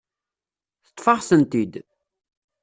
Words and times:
Teṭṭef-aɣ-tent-id. 0.85 1.73